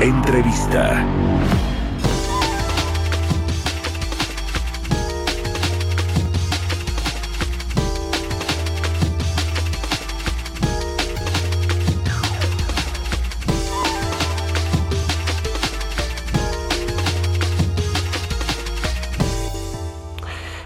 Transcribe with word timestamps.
Entrevista. 0.00 1.06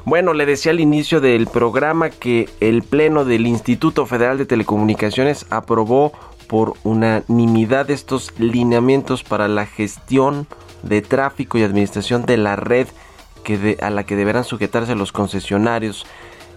Bueno, 0.05 0.35
le 0.35 0.45
decía 0.45 0.73
al 0.73 0.81
inicio 0.81 1.21
del 1.21 1.47
programa 1.47 2.11
que 2.11 2.49
el 2.59 2.83
Pleno 2.83 3.25
del 3.25 3.47
Instituto 3.47 4.07
Federal 4.07 4.39
de 4.39 4.45
Telecomunicaciones 4.45 5.47
aprobó 5.51 6.11
por 6.51 6.75
unanimidad 6.83 7.93
estos 7.93 8.33
lineamientos 8.37 9.23
para 9.23 9.47
la 9.47 9.67
gestión 9.67 10.49
de 10.83 11.01
tráfico 11.01 11.59
y 11.59 11.63
administración 11.63 12.27
de 12.27 12.39
la 12.39 12.57
red 12.57 12.89
que 13.45 13.79
a 13.81 13.89
la 13.89 14.03
que 14.05 14.17
deberán 14.17 14.43
sujetarse 14.43 14.97
los 14.97 15.13
concesionarios 15.13 16.07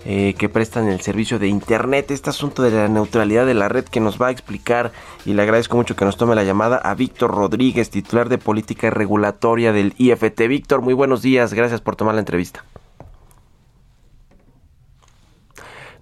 eh, 0.05 0.33
que 0.35 0.49
prestan 0.49 0.87
el 0.87 0.99
servicio 0.99 1.37
de 1.37 1.47
Internet. 1.47 2.09
Este 2.09 2.31
asunto 2.31 2.63
de 2.63 2.71
la 2.71 2.87
neutralidad 2.87 3.45
de 3.45 3.53
la 3.53 3.69
red 3.69 3.85
que 3.85 3.99
nos 3.99 4.19
va 4.19 4.29
a 4.29 4.31
explicar 4.31 4.91
y 5.25 5.33
le 5.33 5.43
agradezco 5.43 5.77
mucho 5.77 5.95
que 5.95 6.05
nos 6.05 6.17
tome 6.17 6.33
la 6.33 6.43
llamada 6.43 6.77
a 6.77 6.95
Víctor 6.95 7.29
Rodríguez, 7.29 7.91
titular 7.91 8.29
de 8.29 8.39
política 8.39 8.89
regulatoria 8.89 9.73
del 9.73 9.93
IFT. 9.99 10.47
Víctor, 10.47 10.81
muy 10.81 10.95
buenos 10.95 11.21
días, 11.21 11.53
gracias 11.53 11.81
por 11.81 11.95
tomar 11.95 12.15
la 12.15 12.21
entrevista. 12.21 12.65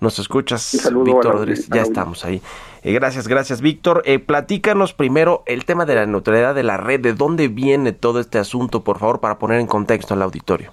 Nos 0.01 0.17
escuchas, 0.17 0.91
Víctor 1.05 1.33
Rodríguez. 1.35 1.69
Ya 1.69 1.83
estamos 1.83 2.25
ahí. 2.25 2.41
Eh, 2.81 2.91
gracias, 2.91 3.27
gracias, 3.27 3.61
Víctor. 3.61 4.01
Eh, 4.05 4.17
platícanos 4.17 4.93
primero 4.93 5.43
el 5.45 5.63
tema 5.65 5.85
de 5.85 5.93
la 5.93 6.07
neutralidad 6.07 6.55
de 6.55 6.63
la 6.63 6.77
red. 6.77 6.99
¿De 6.99 7.13
dónde 7.13 7.49
viene 7.49 7.91
todo 7.91 8.19
este 8.19 8.39
asunto, 8.39 8.83
por 8.83 8.97
favor, 8.97 9.19
para 9.19 9.37
poner 9.37 9.59
en 9.59 9.67
contexto 9.67 10.15
al 10.15 10.23
auditorio? 10.23 10.71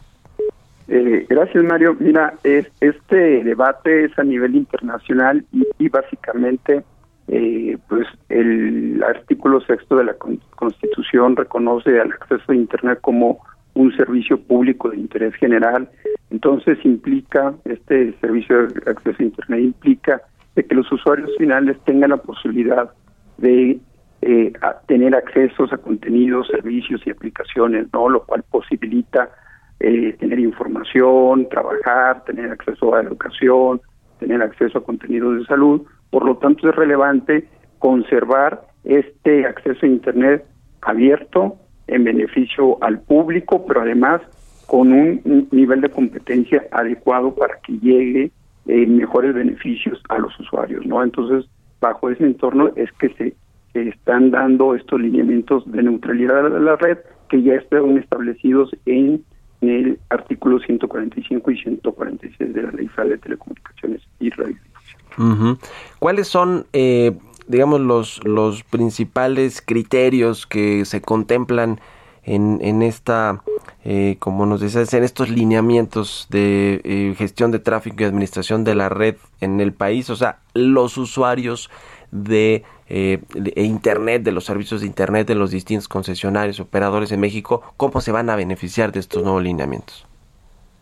Eh, 0.88 1.26
gracias, 1.28 1.62
Mario. 1.62 1.94
Mira, 2.00 2.32
es, 2.42 2.68
este 2.80 3.44
debate 3.44 4.06
es 4.06 4.18
a 4.18 4.24
nivel 4.24 4.56
internacional 4.56 5.44
y, 5.78 5.90
básicamente, 5.90 6.82
eh, 7.28 7.76
pues 7.86 8.06
el 8.30 9.04
artículo 9.06 9.60
sexto 9.60 9.96
de 9.96 10.04
la 10.04 10.14
Constitución 10.56 11.36
reconoce 11.36 12.00
al 12.00 12.12
acceso 12.12 12.50
a 12.50 12.54
Internet 12.54 13.00
como 13.02 13.40
un 13.78 13.96
servicio 13.96 14.40
público 14.40 14.90
de 14.90 14.96
interés 14.96 15.34
general. 15.36 15.88
Entonces 16.30 16.78
implica, 16.84 17.54
este 17.64 18.12
servicio 18.20 18.66
de 18.66 18.90
acceso 18.90 19.16
a 19.20 19.22
Internet 19.22 19.60
implica 19.60 20.20
de 20.56 20.64
que 20.64 20.74
los 20.74 20.90
usuarios 20.90 21.30
finales 21.38 21.76
tengan 21.84 22.10
la 22.10 22.16
posibilidad 22.16 22.90
de 23.36 23.78
eh, 24.22 24.52
tener 24.88 25.14
accesos 25.14 25.72
a 25.72 25.78
contenidos, 25.78 26.48
servicios 26.48 27.00
y 27.06 27.10
aplicaciones, 27.10 27.86
¿no? 27.92 28.08
Lo 28.08 28.24
cual 28.24 28.42
posibilita 28.50 29.30
eh, 29.78 30.16
tener 30.18 30.40
información, 30.40 31.48
trabajar, 31.48 32.24
tener 32.24 32.50
acceso 32.50 32.96
a 32.96 33.02
educación, 33.02 33.80
tener 34.18 34.42
acceso 34.42 34.78
a 34.78 34.84
contenidos 34.84 35.38
de 35.38 35.44
salud. 35.44 35.82
Por 36.10 36.24
lo 36.26 36.36
tanto, 36.38 36.68
es 36.68 36.74
relevante 36.74 37.46
conservar 37.78 38.62
este 38.82 39.46
acceso 39.46 39.86
a 39.86 39.88
Internet 39.88 40.44
abierto, 40.82 41.58
en 41.88 42.04
beneficio 42.04 42.82
al 42.82 43.00
público, 43.00 43.64
pero 43.66 43.80
además 43.82 44.20
con 44.66 44.92
un, 44.92 45.48
nivel 45.50 45.80
de 45.80 45.88
competencia 45.88 46.62
adecuado 46.70 47.34
para 47.34 47.58
que 47.60 47.72
llegue 47.78 48.30
eh, 48.66 48.86
mejores 48.86 49.34
beneficios 49.34 50.00
a 50.10 50.18
los 50.18 50.38
usuarios, 50.38 50.84
¿no? 50.86 51.02
Entonces, 51.02 51.50
bajo 51.80 52.10
ese 52.10 52.24
entorno 52.24 52.70
es 52.76 52.92
que 52.92 53.08
se, 53.14 53.34
están 53.74 54.30
dando 54.30 54.74
estos 54.74 55.00
lineamientos 55.00 55.70
de 55.70 55.82
neutralidad 55.82 56.50
de 56.50 56.60
la 56.60 56.76
red 56.76 56.98
que 57.28 57.42
ya 57.42 57.54
están 57.54 57.96
establecidos 57.96 58.70
en, 58.86 59.24
el 59.60 59.98
artículo 60.10 60.60
145 60.60 61.50
y 61.50 61.58
146 61.58 62.54
de 62.54 62.62
la 62.62 62.70
Ley 62.70 62.86
Federal 62.88 63.10
de 63.10 63.18
Telecomunicaciones 63.18 64.02
y 64.20 64.30
Radiodifusión. 64.30 65.58
¿Cuáles 65.98 66.28
son 66.28 66.64
eh, 66.72 67.12
digamos, 67.48 67.80
los, 67.80 68.24
los 68.24 68.62
principales 68.62 69.62
criterios 69.64 70.46
que 70.46 70.84
se 70.84 71.00
contemplan 71.00 71.80
en, 72.22 72.58
en 72.60 72.82
esta, 72.82 73.40
eh, 73.84 74.16
como 74.18 74.44
nos 74.44 74.60
decías, 74.60 74.92
en 74.92 75.02
estos 75.02 75.30
lineamientos 75.30 76.28
de 76.30 76.80
eh, 76.84 77.14
gestión 77.16 77.50
de 77.50 77.58
tráfico 77.58 77.96
y 78.02 78.04
administración 78.04 78.64
de 78.64 78.74
la 78.74 78.90
red 78.90 79.16
en 79.40 79.60
el 79.60 79.72
país, 79.72 80.10
o 80.10 80.16
sea, 80.16 80.38
los 80.52 80.98
usuarios 80.98 81.70
de, 82.10 82.64
eh, 82.88 83.20
de, 83.34 83.62
Internet, 83.62 84.22
de 84.22 84.32
los 84.32 84.44
servicios 84.44 84.82
de 84.82 84.86
Internet 84.86 85.26
de 85.26 85.34
los 85.34 85.50
distintos 85.50 85.88
concesionarios, 85.88 86.60
operadores 86.60 87.12
en 87.12 87.20
México, 87.20 87.62
¿cómo 87.78 88.00
se 88.02 88.12
van 88.12 88.28
a 88.28 88.36
beneficiar 88.36 88.92
de 88.92 89.00
estos 89.00 89.22
nuevos 89.22 89.42
lineamientos? 89.42 90.06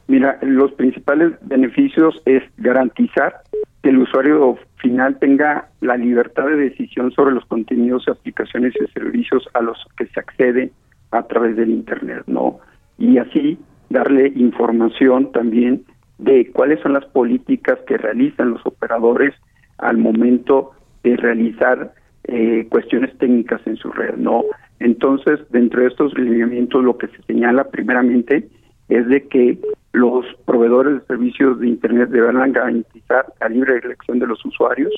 Mira, 0.08 0.38
los 0.42 0.72
principales 0.72 1.32
beneficios 1.42 2.20
es 2.26 2.42
garantizar 2.58 3.42
que 3.86 3.90
el 3.90 3.98
usuario 3.98 4.58
final 4.82 5.16
tenga 5.20 5.68
la 5.80 5.96
libertad 5.96 6.46
de 6.46 6.56
decisión 6.56 7.12
sobre 7.12 7.36
los 7.36 7.44
contenidos, 7.44 8.08
aplicaciones 8.08 8.74
y 8.74 8.92
servicios 8.92 9.48
a 9.54 9.60
los 9.60 9.78
que 9.96 10.06
se 10.06 10.18
accede 10.18 10.72
a 11.12 11.22
través 11.22 11.54
del 11.54 11.70
Internet, 11.70 12.24
¿no? 12.26 12.58
Y 12.98 13.18
así 13.18 13.60
darle 13.88 14.32
información 14.34 15.30
también 15.30 15.84
de 16.18 16.50
cuáles 16.50 16.80
son 16.80 16.94
las 16.94 17.04
políticas 17.04 17.78
que 17.86 17.96
realizan 17.96 18.50
los 18.50 18.66
operadores 18.66 19.34
al 19.78 19.98
momento 19.98 20.72
de 21.04 21.16
realizar 21.16 21.94
eh, 22.24 22.66
cuestiones 22.68 23.16
técnicas 23.18 23.64
en 23.68 23.76
su 23.76 23.92
red, 23.92 24.16
¿no? 24.16 24.42
Entonces, 24.80 25.38
dentro 25.50 25.82
de 25.82 25.86
estos 25.86 26.12
lineamientos, 26.18 26.82
lo 26.82 26.98
que 26.98 27.06
se 27.06 27.22
señala 27.28 27.62
primeramente 27.70 28.48
es 28.88 29.06
de 29.06 29.28
que 29.28 29.60
los 29.96 30.26
proveedores 30.44 31.00
de 31.00 31.06
servicios 31.06 31.58
de 31.58 31.68
Internet 31.68 32.10
deberán 32.10 32.52
garantizar 32.52 33.32
la 33.40 33.48
libre 33.48 33.78
elección 33.82 34.18
de 34.18 34.26
los 34.26 34.44
usuarios 34.44 34.92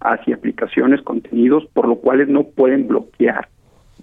hacia 0.00 0.34
aplicaciones, 0.34 1.02
contenidos, 1.02 1.66
por 1.74 1.86
lo 1.86 1.96
cual 1.96 2.32
no 2.32 2.44
pueden 2.44 2.88
bloquear, 2.88 3.48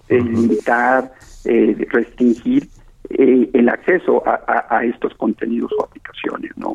eh, 0.08 0.22
limitar, 0.22 1.10
eh, 1.44 1.84
restringir 1.90 2.68
eh, 3.10 3.50
el 3.52 3.68
acceso 3.68 4.22
a, 4.24 4.84
estos 4.84 5.12
contenidos 5.14 5.72
o 5.76 5.84
aplicaciones. 5.84 6.56
no 6.56 6.74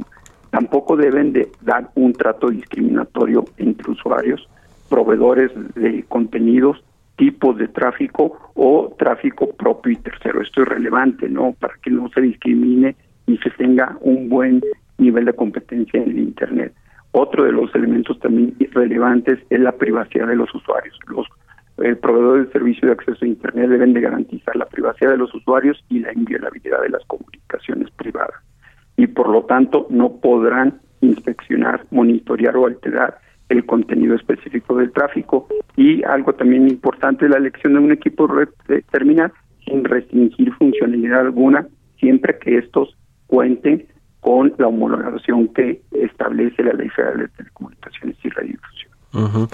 Tampoco 0.49 0.97
deben 0.97 1.31
de 1.31 1.49
dar 1.61 1.89
un 1.95 2.11
trato 2.11 2.49
discriminatorio 2.49 3.45
entre 3.55 3.91
usuarios, 3.91 4.45
proveedores 4.89 5.51
de 5.75 6.03
contenidos 6.09 6.83
tipos 7.15 7.57
de 7.57 7.69
tráfico 7.69 8.51
o 8.55 8.93
tráfico 8.99 9.47
propio 9.53 9.93
y 9.93 9.95
tercero. 9.95 10.41
Esto 10.41 10.63
es 10.63 10.67
relevante, 10.67 11.29
¿no? 11.29 11.53
Para 11.53 11.75
que 11.81 11.91
no 11.91 12.09
se 12.09 12.19
discrimine 12.19 12.97
y 13.27 13.37
se 13.37 13.49
tenga 13.51 13.97
un 14.01 14.29
buen 14.29 14.61
nivel 14.97 15.25
de 15.25 15.33
competencia 15.33 16.01
en 16.01 16.11
el 16.11 16.19
Internet. 16.19 16.73
Otro 17.11 17.43
de 17.43 17.51
los 17.51 17.73
elementos 17.75 18.19
también 18.19 18.55
relevantes 18.71 19.39
es 19.49 19.59
la 19.59 19.73
privacidad 19.73 20.27
de 20.27 20.35
los 20.35 20.53
usuarios. 20.53 20.97
Los 21.07 21.27
eh, 21.77 21.95
proveedores 21.95 22.47
de 22.47 22.53
servicio 22.53 22.87
de 22.87 22.93
acceso 22.93 23.23
a 23.23 23.27
Internet 23.27 23.69
deben 23.69 23.93
de 23.93 24.01
garantizar 24.01 24.55
la 24.55 24.65
privacidad 24.65 25.11
de 25.11 25.17
los 25.17 25.33
usuarios 25.33 25.83
y 25.89 25.99
la 25.99 26.13
inviolabilidad 26.13 26.81
de 26.81 26.89
las 26.89 27.05
comunicaciones 27.05 27.89
privadas. 27.91 28.35
Y 28.97 29.07
por 29.07 29.29
lo 29.29 29.43
tanto 29.43 29.87
no 29.89 30.17
podrán 30.17 30.79
inspeccionar, 31.01 31.85
monitorear 31.91 32.55
o 32.57 32.65
alterar 32.65 33.17
el 33.49 33.65
contenido 33.65 34.15
específico 34.15 34.75
del 34.77 34.91
tráfico 34.91 35.47
y 35.75 36.03
algo 36.03 36.33
también 36.33 36.67
importante 36.67 37.27
la 37.27 37.37
elección 37.37 37.73
de 37.73 37.79
un 37.79 37.91
equipo 37.91 38.27
terminal 38.91 39.31
sin 39.65 39.83
restringir 39.83 40.53
funcionalidad 40.53 41.21
alguna 41.21 41.67
siempre 41.99 42.37
que 42.39 42.57
estos 42.57 42.95
cuenten 43.33 43.87
con 44.19 44.53
la 44.59 44.67
homologación 44.67 45.47
que 45.55 45.81
establece 45.91 46.61
la 46.61 46.73
Ley 46.73 46.87
Federal 46.89 47.17
de 47.17 47.27
Telecomunicaciones 47.29 48.15
y 48.23 48.29
Radiodifusión. 48.29 49.49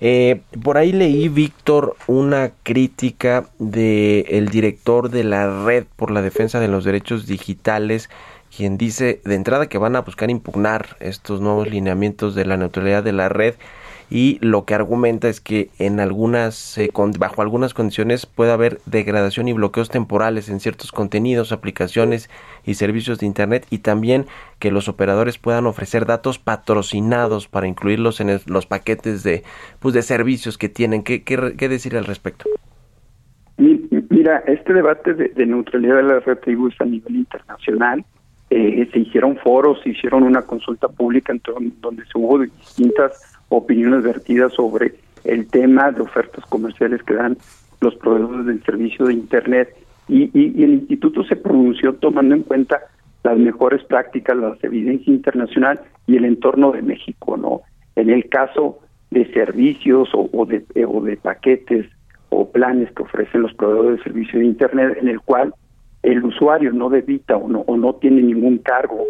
eh, 0.00 0.40
por 0.64 0.76
ahí 0.78 0.90
leí, 0.90 1.28
Víctor, 1.28 1.94
una 2.08 2.50
crítica 2.64 3.44
del 3.60 4.24
el 4.28 4.48
director 4.48 5.10
de 5.10 5.22
la 5.22 5.64
Red 5.64 5.84
por 5.94 6.10
la 6.10 6.22
Defensa 6.22 6.58
de 6.58 6.66
los 6.66 6.84
Derechos 6.84 7.28
Digitales 7.28 8.10
quien 8.56 8.76
dice 8.76 9.20
de 9.24 9.36
entrada 9.36 9.68
que 9.68 9.78
van 9.78 9.94
a 9.94 10.00
buscar 10.00 10.28
impugnar 10.28 10.96
estos 10.98 11.40
nuevos 11.40 11.70
lineamientos 11.70 12.34
de 12.34 12.46
la 12.46 12.56
neutralidad 12.56 13.04
de 13.04 13.12
la 13.12 13.28
red 13.28 13.54
y 14.10 14.38
lo 14.40 14.64
que 14.64 14.74
argumenta 14.74 15.28
es 15.28 15.40
que 15.40 15.70
en 15.78 16.00
algunas 16.00 16.76
eh, 16.78 16.90
bajo 17.18 17.42
algunas 17.42 17.74
condiciones 17.74 18.26
puede 18.26 18.50
haber 18.50 18.78
degradación 18.84 19.46
y 19.46 19.52
bloqueos 19.52 19.88
temporales 19.88 20.48
en 20.48 20.58
ciertos 20.58 20.90
contenidos, 20.90 21.52
aplicaciones 21.52 22.28
y 22.66 22.74
servicios 22.74 23.20
de 23.20 23.26
internet 23.26 23.66
y 23.70 23.78
también 23.78 24.26
que 24.58 24.72
los 24.72 24.88
operadores 24.88 25.38
puedan 25.38 25.66
ofrecer 25.66 26.06
datos 26.06 26.40
patrocinados 26.40 27.46
para 27.46 27.68
incluirlos 27.68 28.20
en 28.20 28.40
los 28.46 28.66
paquetes 28.66 29.22
de 29.22 29.44
pues 29.78 29.94
de 29.94 30.02
servicios 30.02 30.58
que 30.58 30.68
tienen. 30.68 31.04
¿Qué, 31.04 31.22
qué, 31.22 31.68
decir 31.68 31.96
al 31.96 32.04
respecto? 32.04 32.46
Mira, 33.56 34.42
este 34.46 34.72
debate 34.72 35.14
de, 35.14 35.46
neutralidad 35.46 35.96
de 35.96 36.02
las 36.02 36.24
redes 36.24 36.80
a 36.80 36.84
nivel 36.84 37.16
internacional 37.16 38.04
eh, 38.50 38.88
se 38.92 38.98
hicieron 38.98 39.36
foros, 39.36 39.80
se 39.84 39.90
hicieron 39.90 40.24
una 40.24 40.42
consulta 40.42 40.88
pública 40.88 41.32
en 41.32 41.40
donde 41.80 42.04
se 42.06 42.18
hubo 42.18 42.40
distintas 42.40 43.29
opiniones 43.50 44.02
vertidas 44.02 44.52
sobre 44.54 44.94
el 45.24 45.46
tema 45.48 45.92
de 45.92 46.00
ofertas 46.00 46.44
comerciales 46.46 47.02
que 47.02 47.14
dan 47.14 47.36
los 47.80 47.94
proveedores 47.96 48.46
del 48.46 48.62
servicio 48.64 49.06
de 49.06 49.14
Internet 49.14 49.76
y, 50.08 50.24
el 50.62 50.74
instituto 50.74 51.22
se 51.24 51.36
pronunció 51.36 51.94
tomando 51.94 52.34
en 52.34 52.42
cuenta 52.42 52.80
las 53.22 53.38
mejores 53.38 53.84
prácticas, 53.84 54.36
la 54.36 54.56
evidencia 54.62 55.12
internacional 55.12 55.80
y 56.06 56.16
el 56.16 56.24
entorno 56.24 56.72
de 56.72 56.82
México, 56.82 57.36
¿no? 57.36 57.60
En 57.94 58.10
el 58.10 58.28
caso 58.28 58.78
de 59.10 59.30
servicios 59.32 60.08
o, 60.14 60.46
de, 60.46 60.64
o 60.86 61.02
de 61.02 61.16
paquetes 61.16 61.86
o 62.30 62.50
planes 62.50 62.90
que 62.92 63.02
ofrecen 63.02 63.42
los 63.42 63.54
proveedores 63.54 63.98
de 63.98 64.04
servicio 64.04 64.38
de 64.38 64.46
Internet, 64.46 64.98
en 65.00 65.08
el 65.08 65.20
cual 65.20 65.54
el 66.02 66.24
usuario 66.24 66.72
no 66.72 66.88
debita 66.88 67.36
o 67.36 67.48
no, 67.48 67.60
o 67.60 67.76
no 67.76 67.94
tiene 67.94 68.22
ningún 68.22 68.58
cargo 68.58 69.06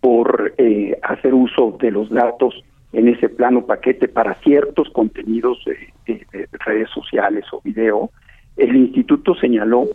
por 0.00 0.54
eh, 0.58 0.98
hacer 1.02 1.34
uso 1.34 1.76
de 1.80 1.90
los 1.90 2.08
datos 2.10 2.62
en 2.92 3.08
ese 3.08 3.28
plano 3.28 3.66
paquete 3.66 4.08
para 4.08 4.34
ciertos 4.36 4.88
contenidos 4.90 5.62
de, 6.06 6.18
redes 6.64 6.88
sociales 6.90 7.44
o 7.52 7.60
video, 7.62 8.10
el 8.56 8.76
instituto 8.76 9.34
señaló 9.34 9.88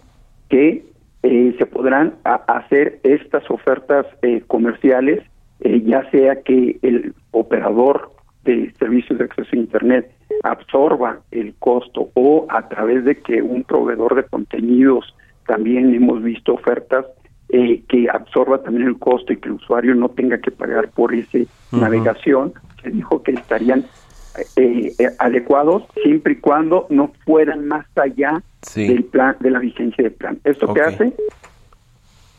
que 0.49 0.85
eh, 1.23 1.55
se 1.57 1.65
podrán 1.65 2.15
hacer 2.23 2.99
estas 3.03 3.49
ofertas 3.49 4.05
eh, 4.21 4.43
comerciales, 4.45 5.23
eh, 5.61 5.81
ya 5.81 6.09
sea 6.11 6.41
que 6.43 6.77
el 6.81 7.13
operador 7.31 8.11
de 8.43 8.73
servicios 8.77 9.17
de 9.17 9.25
acceso 9.25 9.49
a 9.53 9.57
Internet 9.57 10.11
absorba 10.43 11.21
el 11.31 11.55
costo 11.55 12.09
o 12.13 12.45
a 12.49 12.67
través 12.67 13.05
de 13.05 13.15
que 13.15 13.41
un 13.41 13.63
proveedor 13.63 14.15
de 14.15 14.23
contenidos, 14.23 15.15
también 15.47 15.93
hemos 15.93 16.21
visto 16.21 16.53
ofertas 16.53 17.05
que 17.87 18.07
absorba 18.11 18.63
también 18.63 18.87
el 18.87 18.97
costo 18.97 19.31
y 19.31 19.37
que 19.37 19.47
el 19.47 19.55
usuario 19.55 19.93
no 19.93 20.09
tenga 20.09 20.39
que 20.39 20.49
pagar 20.49 20.89
por 20.89 21.13
esa 21.13 21.37
navegación 21.71 22.53
se 22.83 22.89
dijo 22.91 23.23
que 23.23 23.31
estarían 23.31 23.85
eh, 24.55 24.93
eh, 24.97 25.09
adecuados 25.19 25.83
siempre 26.03 26.33
y 26.33 26.35
cuando 26.37 26.87
no 26.89 27.11
fueran 27.25 27.67
más 27.67 27.85
allá 27.95 28.41
del 28.75 29.03
plan 29.05 29.35
de 29.39 29.51
la 29.51 29.59
vigencia 29.59 30.03
del 30.03 30.13
plan. 30.13 30.39
Esto 30.43 30.73
que 30.73 30.81
hace 30.81 31.13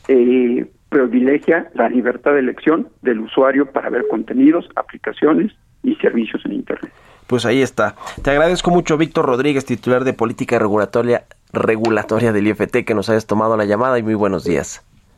eh, 0.09 0.67
privilegia 0.89 1.71
la 1.75 1.89
libertad 1.89 2.33
de 2.33 2.41
elección 2.41 2.89
del 3.03 3.21
usuario 3.21 3.71
para 3.71 3.91
ver 3.91 4.07
contenidos, 4.09 4.69
aplicaciones 4.77 5.53
y 5.83 5.95
servicios 5.97 6.45
en 6.45 6.55
internet. 6.55 6.93
Pues 7.27 7.47
ahí 7.47 7.63
está. 7.63 7.95
Te 8.23 8.31
agradezco 8.31 8.71
mucho, 8.71 8.99
Víctor 8.99 9.27
Rodríguez, 9.27 9.65
titular 9.65 10.05
de 10.05 10.13
política 10.13 10.59
regulatoria 10.59 11.25
regulatoria 11.53 12.33
del 12.33 12.49
IFT, 12.49 12.85
que 12.85 12.95
nos 12.95 13.09
hayas 13.09 13.27
tomado 13.27 13.57
la 13.57 13.65
llamada 13.65 13.99
y 13.99 14.03
muy 14.03 14.15
buenos 14.15 14.45
días. 14.45 14.85